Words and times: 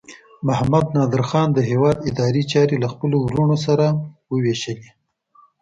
محمد 0.47 0.85
نادر 0.95 1.23
خان 1.29 1.47
د 1.53 1.59
هیواد 1.69 1.97
اداري 2.09 2.43
چارې 2.51 2.75
له 2.83 2.87
خپلو 2.93 3.17
وروڼو 3.21 3.55
سره 3.65 3.85
وویشلې. 4.33 4.89